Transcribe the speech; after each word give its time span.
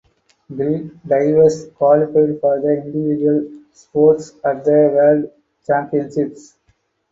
Greek 0.51 0.91
divers 1.07 1.67
qualified 1.75 2.41
for 2.41 2.59
the 2.59 2.69
individual 2.81 3.47
spots 3.71 4.33
at 4.43 4.63
the 4.65 4.71
World 4.71 5.31
Championships. 5.63 6.55